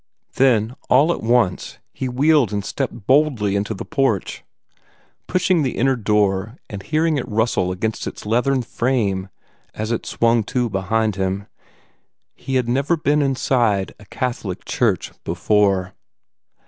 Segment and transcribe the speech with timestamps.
[0.33, 4.43] Then, all at once, he wheeled and stepped boldly into the porch,
[5.27, 9.29] pushing the inner door open and hearing it rustle against its leathern frame
[9.75, 11.45] as it swung to behind him.
[12.33, 15.93] He had never been inside a Catholic church before.